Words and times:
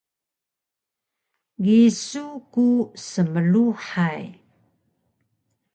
gisu 1.63 2.25
ku 2.53 2.65
smluhay 3.05 4.21